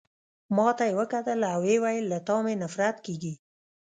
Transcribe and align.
ما 0.55 0.67
ته 0.77 0.83
يې 0.89 0.97
وکتل 0.99 1.39
او 1.53 1.59
ويې 1.65 1.77
ویل: 1.83 2.05
له 2.13 2.19
تا 2.27 2.35
مي 2.43 2.53
نفرت 2.63 2.97
کیږي. 3.05 3.33